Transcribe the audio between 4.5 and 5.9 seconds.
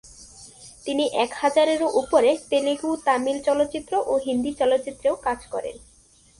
চলচ্চিত্রেও কাজ করেন।